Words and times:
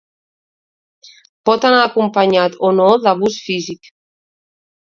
Pot 1.49 1.67
anar 1.69 1.83
acompanyat 1.89 2.57
o 2.71 2.75
no 2.81 2.89
d'abús 3.07 3.39
físic. 3.51 3.93